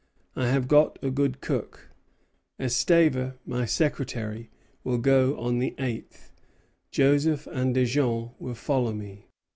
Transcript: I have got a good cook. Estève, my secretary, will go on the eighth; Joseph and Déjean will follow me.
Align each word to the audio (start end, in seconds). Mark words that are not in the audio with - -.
I 0.35 0.47
have 0.47 0.67
got 0.67 0.97
a 1.03 1.11
good 1.11 1.41
cook. 1.41 1.89
Estève, 2.59 3.35
my 3.45 3.65
secretary, 3.65 4.49
will 4.83 4.97
go 4.97 5.37
on 5.37 5.59
the 5.59 5.75
eighth; 5.77 6.31
Joseph 6.89 7.45
and 7.45 7.75
Déjean 7.75 8.33
will 8.39 8.55
follow 8.55 8.93
me. 8.93 9.27